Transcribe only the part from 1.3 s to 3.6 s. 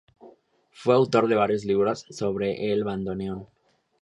varios libros sobre el bandoneón.